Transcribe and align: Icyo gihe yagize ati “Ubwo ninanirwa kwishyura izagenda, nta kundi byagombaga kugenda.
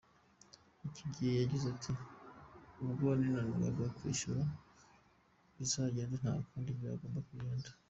Icyo 0.87 1.05
gihe 1.13 1.31
yagize 1.41 1.65
ati 1.73 1.91
“Ubwo 2.83 3.05
ninanirwa 3.19 3.85
kwishyura 3.97 4.43
izagenda, 5.63 6.15
nta 6.21 6.33
kundi 6.47 6.69
byagombaga 6.79 7.27
kugenda. 7.29 7.69